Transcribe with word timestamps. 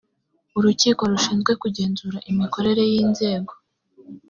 urukiko 0.57 1.01
rushinzwe 1.11 1.51
kugenzura 1.61 2.17
imikorere 2.31 2.81
y’inzego 2.91 3.53